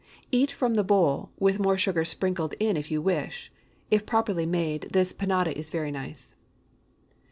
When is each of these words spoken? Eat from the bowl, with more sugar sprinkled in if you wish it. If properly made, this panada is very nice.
Eat 0.31 0.49
from 0.49 0.73
the 0.73 0.83
bowl, 0.83 1.29
with 1.37 1.59
more 1.59 1.77
sugar 1.77 2.03
sprinkled 2.05 2.55
in 2.59 2.75
if 2.75 2.89
you 2.89 3.03
wish 3.03 3.51
it. 3.91 3.97
If 3.97 4.05
properly 4.07 4.47
made, 4.47 4.87
this 4.91 5.13
panada 5.13 5.51
is 5.55 5.69
very 5.69 5.91
nice. 5.91 6.33